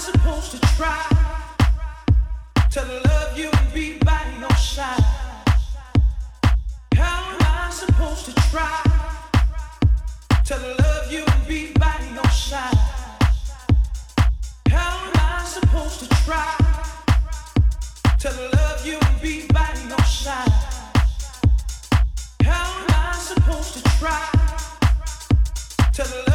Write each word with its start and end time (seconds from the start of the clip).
supposed 0.00 0.50
to 0.52 0.58
try 0.78 1.04
to 2.70 2.80
love 3.06 3.38
you 3.38 3.50
and 3.52 3.74
be 3.74 3.98
by 3.98 4.24
your 4.40 4.56
side? 4.56 5.04
How 6.94 7.22
am 7.30 7.36
I 7.40 7.70
supposed 7.70 8.24
to 8.24 8.32
try 8.50 8.80
to 10.46 10.56
love 10.56 11.12
you 11.12 11.22
and 11.26 11.46
be 11.46 11.72
by 11.74 12.00
your 12.14 12.30
side? 12.30 12.78
How 14.70 15.04
am 15.04 15.12
I 15.16 15.44
supposed 15.44 16.00
to 16.00 16.08
try 16.24 16.56
to 18.20 18.30
love 18.56 18.86
you 18.86 18.98
and 19.02 19.20
be 19.20 19.46
by 19.48 19.68
your 19.86 20.04
side? 20.04 20.48
How 22.42 22.64
am 22.80 22.86
I 22.88 23.18
supposed 23.18 23.74
to 23.74 23.82
try 23.98 24.24
to 25.92 26.29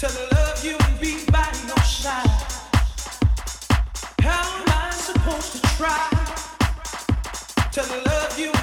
to 0.00 0.08
love 8.06 8.38
you 8.38 8.59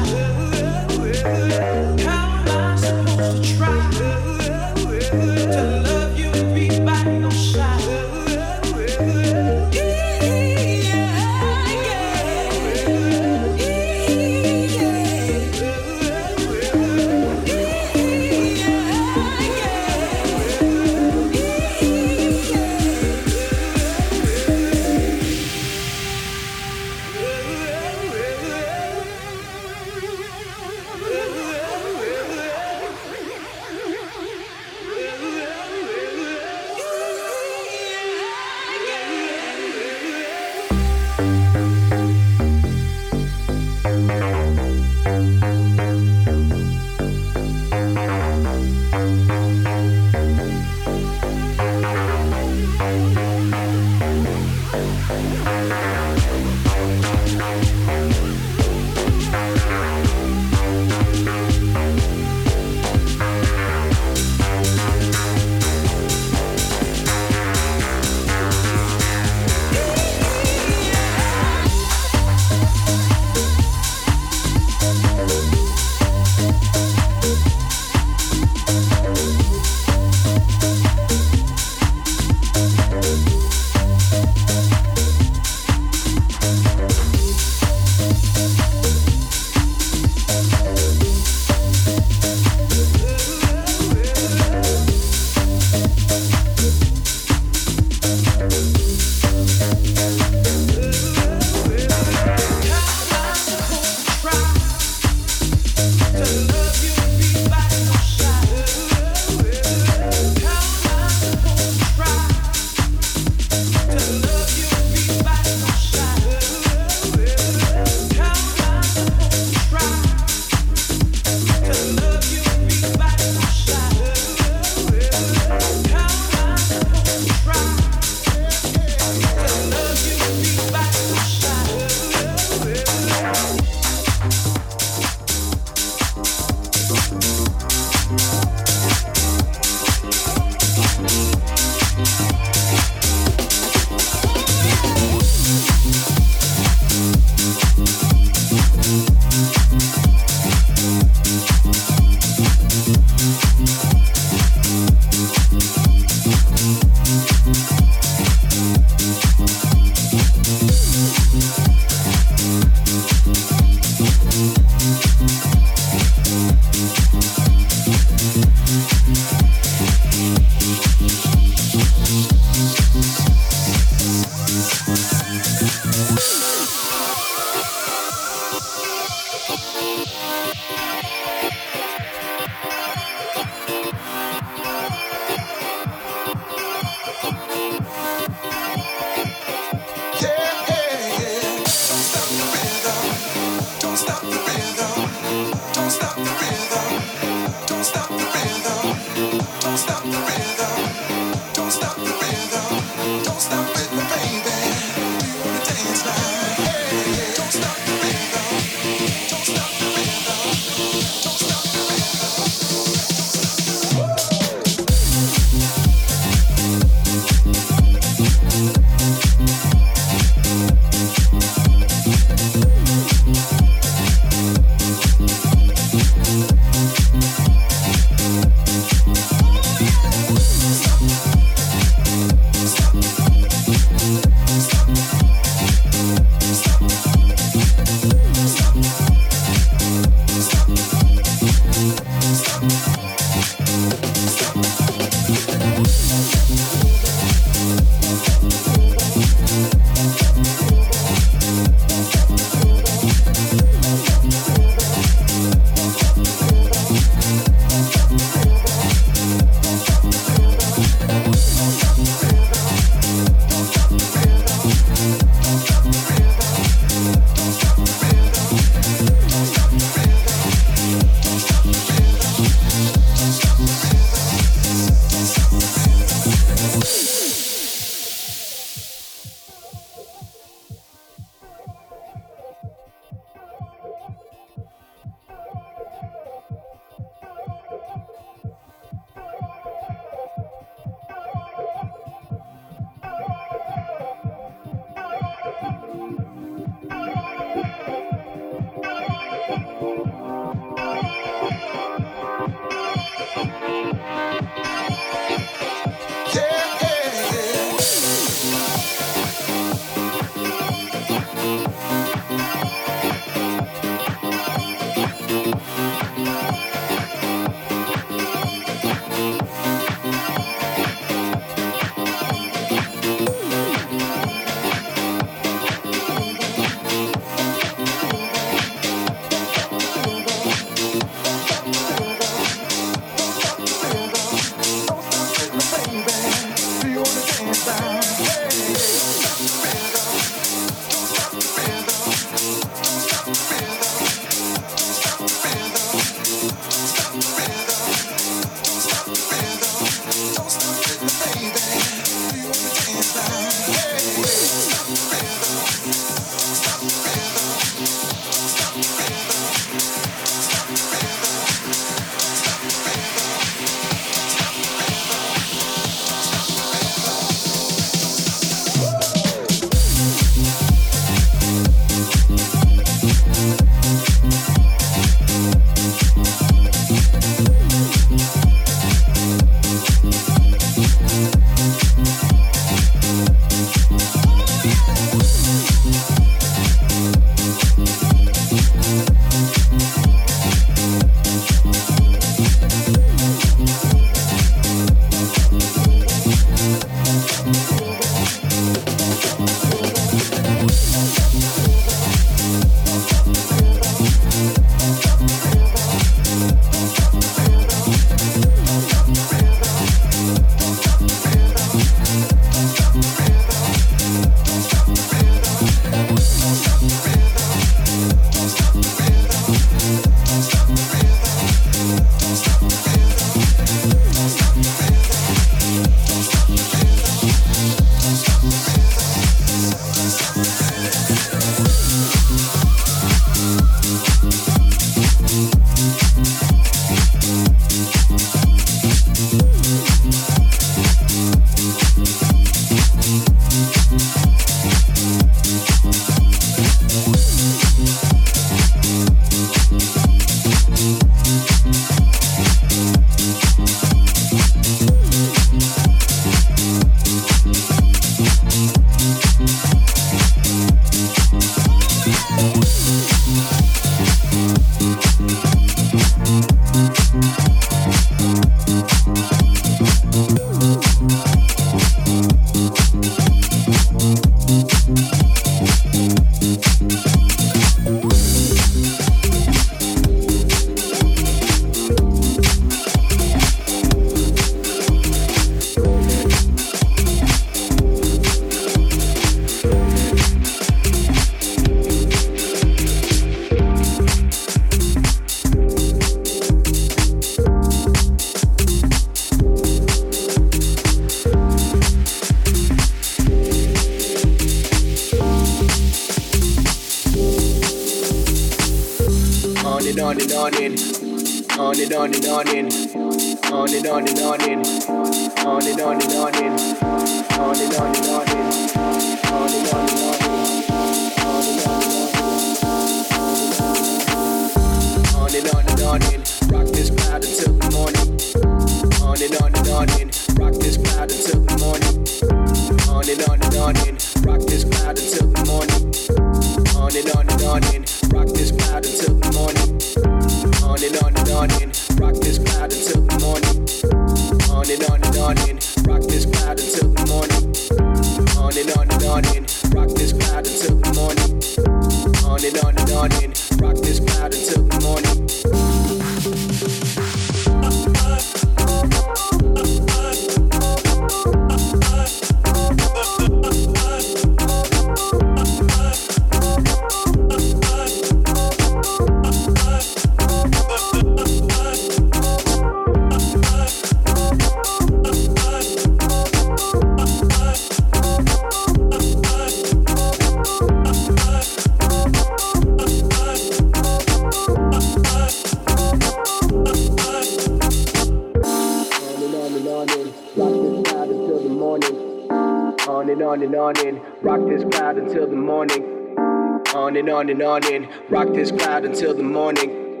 and 597.02 597.10
on 597.10 597.28
and 597.30 597.42
on 597.42 597.66
in, 597.66 597.88
rock 598.08 598.28
this 598.28 598.52
crowd 598.52 598.84
until 598.84 599.12
the 599.12 599.24
morning. 599.24 600.00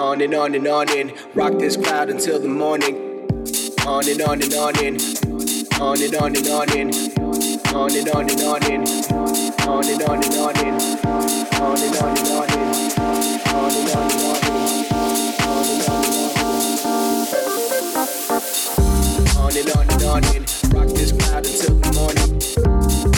On 0.00 0.22
and 0.22 0.32
on 0.32 0.54
and 0.54 0.66
on 0.66 0.90
in, 0.90 1.12
rock 1.34 1.52
this 1.58 1.76
crowd 1.76 2.08
until 2.08 2.40
the 2.40 2.48
morning. 2.48 3.28
On 3.86 4.08
and 4.08 4.22
on 4.22 4.40
and 4.40 4.54
on 4.54 4.82
in, 4.82 4.96
on 5.78 6.00
and 6.00 6.14
on 6.14 6.34
and 6.34 6.48
on 6.48 6.72
in, 6.72 6.88
on 7.76 7.94
and 7.94 8.08
on 8.08 8.30
and 8.30 8.40
on 8.40 8.64
in, 8.70 8.80
on 9.68 9.84
and 9.84 10.00
on 10.00 10.24
and 10.24 10.24
on 10.24 10.24
in, 10.24 10.24
on 10.24 10.24
and 10.24 10.24
on 10.24 10.24
and 10.24 10.34
on 10.40 10.56
in, 10.64 10.80
on 11.60 11.76
and 11.76 11.96
on 12.00 12.16
and 12.16 12.32
on 12.32 12.48
in, 12.56 12.64
on 13.52 13.72
and 13.76 13.90
on 13.92 14.08
and 14.08 14.24
on 14.24 14.40
in, 14.48 14.80
on 19.36 19.52
and 19.56 19.70
on 19.76 19.84
and 19.90 20.02
on 20.04 20.24
and 20.24 20.44
rock 20.72 20.88
this 20.88 21.12
crowd 21.12 21.44
until 21.44 21.74
the 21.76 21.92
morning 21.92 22.30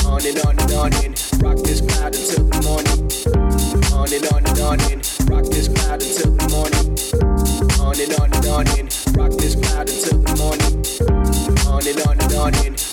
on 0.06 0.26
and 0.26 0.38
on 0.44 0.58
and 0.58 0.72
on 0.72 1.04
in, 1.04 1.11
and 4.12 4.26
on 4.26 4.44
and 4.46 4.60
on 4.60 4.80
in, 4.92 5.00
rock 5.26 5.44
this 5.46 5.68
crowd 5.68 6.02
until 6.02 6.32
the 6.32 6.48
morning. 6.52 6.92
On 7.80 7.98
and 7.98 8.12
on 8.20 8.32
and 8.34 8.46
on 8.46 8.66
in, 8.78 8.88
rock 9.16 9.32
this 9.40 9.54
crowd 9.56 9.88
until 9.88 10.18
the 10.18 10.36
morning. 10.36 10.72
On 11.66 11.86
and 11.86 12.00
on 12.06 12.20
and 12.20 12.34
on 12.34 12.66
in, 12.66 12.91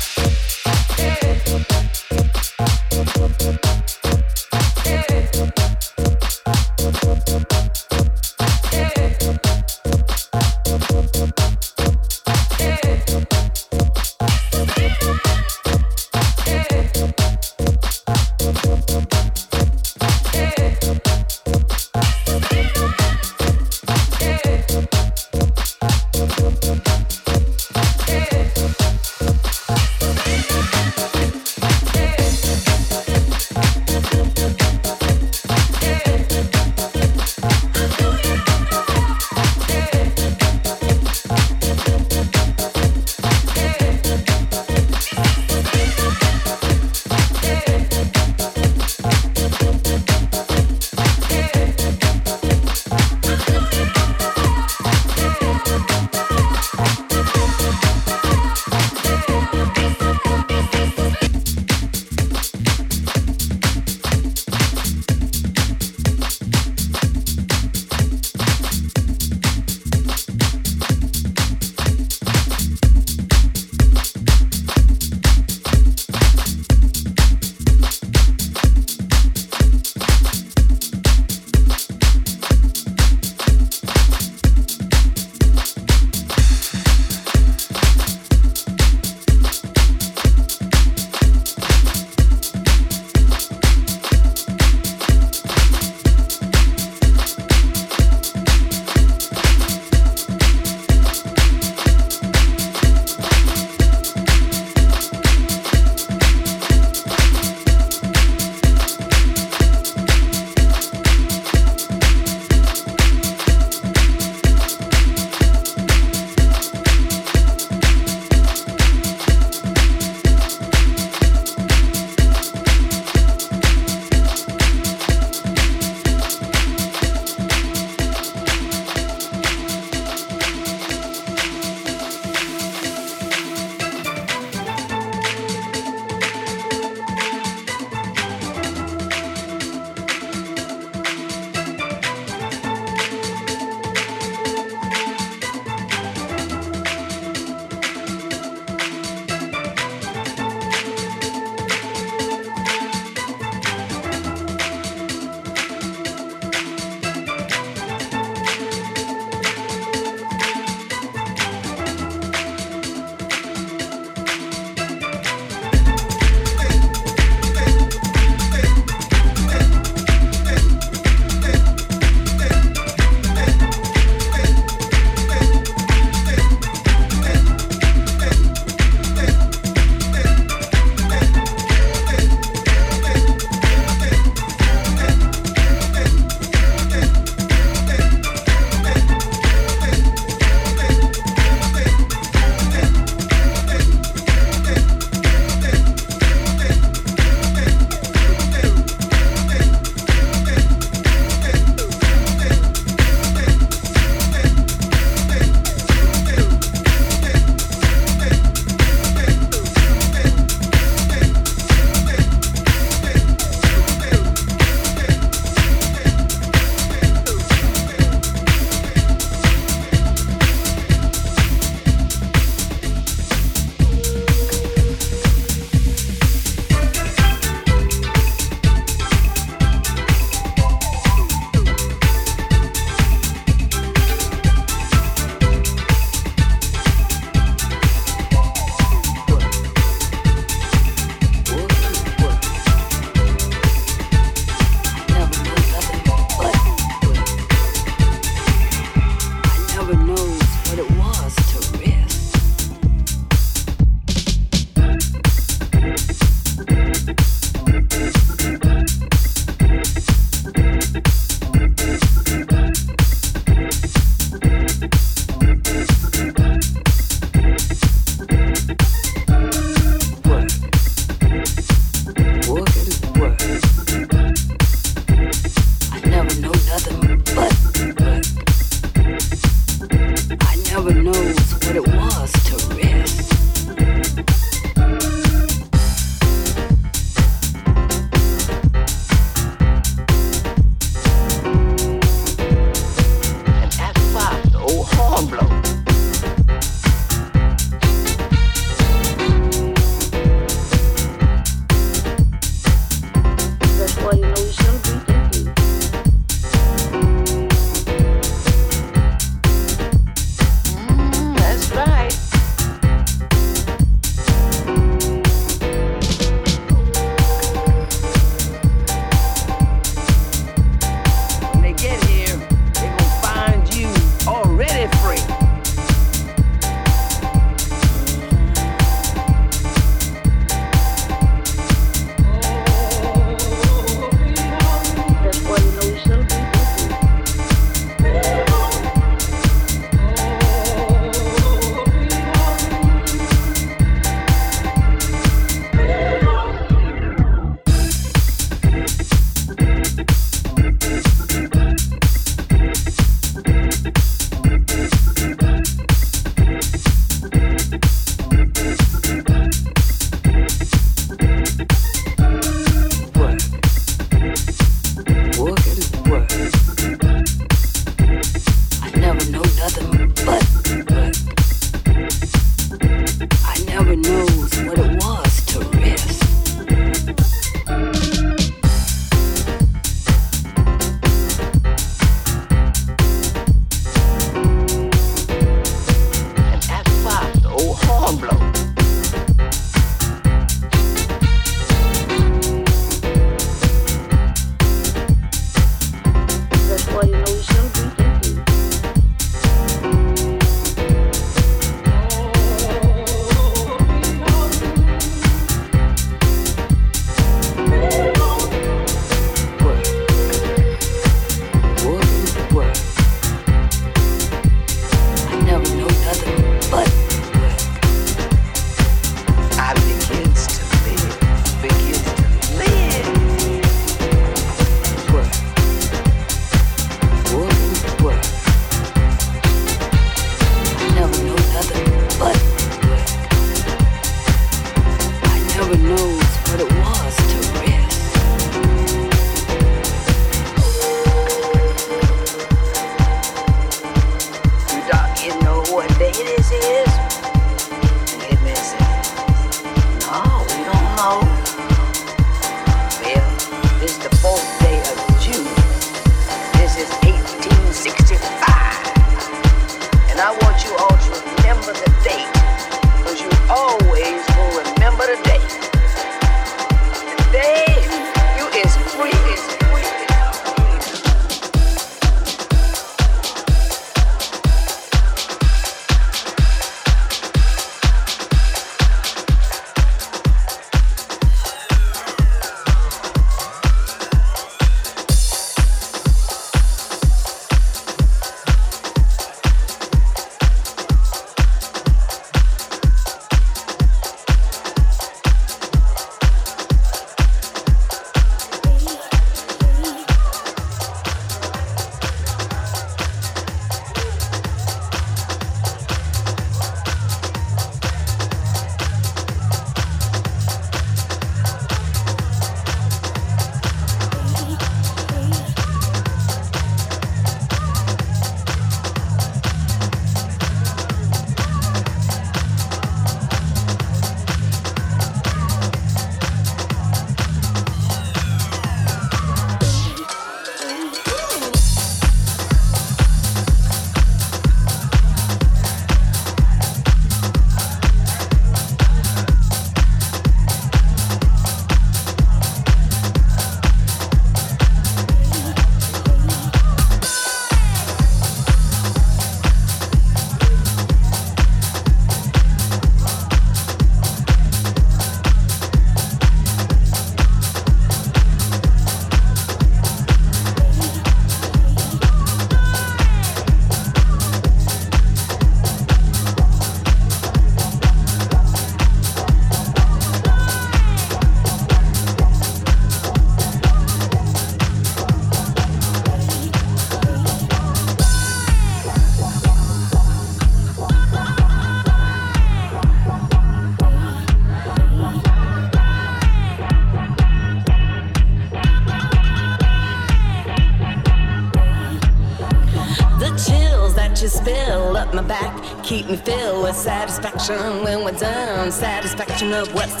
Of 599.41 599.73
what's 599.73 600.00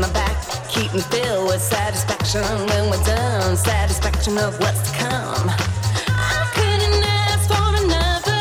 My 0.00 0.10
back, 0.12 0.36
keep 0.68 0.94
me 0.94 1.00
filled 1.00 1.48
with 1.48 1.60
satisfaction. 1.60 2.40
When 2.40 2.88
we're 2.88 3.04
done. 3.04 3.56
Satisfaction 3.56 4.38
of 4.38 4.58
what's 4.60 4.90
to 4.90 4.96
come. 4.96 5.50
I 6.08 6.48
couldn't 6.54 7.04
ask 7.04 7.48
for 7.52 7.68
another. 7.84 8.40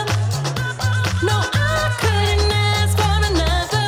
No, 1.26 1.36
I 1.36 1.92
couldn't 2.00 2.52
ask 2.52 2.96
for 2.96 3.16
another. 3.32 3.84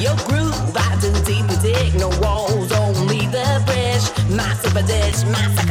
Your 0.00 0.16
group 0.28 0.54
I 0.74 0.96
didn't 1.02 1.60
dig, 1.60 1.94
no 2.00 2.08
walls, 2.20 2.72
only 2.72 3.26
the 3.26 3.62
bridge. 3.66 3.78
Dish, 4.86 5.24
my 5.24 5.52
sucker 5.54 5.58
touch 5.58 5.67